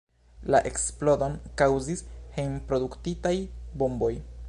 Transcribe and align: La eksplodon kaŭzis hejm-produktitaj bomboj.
La 0.53 0.61
eksplodon 0.69 1.35
kaŭzis 1.63 2.03
hejm-produktitaj 2.39 3.37
bomboj. 3.83 4.15